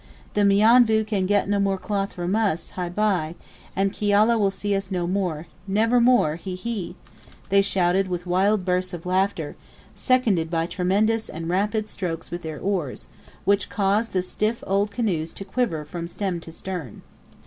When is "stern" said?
16.51-17.03